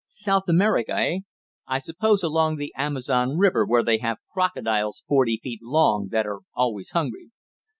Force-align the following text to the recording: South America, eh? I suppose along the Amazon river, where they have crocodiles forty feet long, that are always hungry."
South 0.07 0.45
America, 0.47 0.93
eh? 0.95 1.19
I 1.67 1.77
suppose 1.77 2.23
along 2.23 2.55
the 2.55 2.73
Amazon 2.75 3.37
river, 3.37 3.67
where 3.67 3.83
they 3.83 3.99
have 3.99 4.17
crocodiles 4.33 5.03
forty 5.07 5.39
feet 5.43 5.61
long, 5.61 6.07
that 6.09 6.25
are 6.25 6.39
always 6.55 6.89
hungry." 6.89 7.29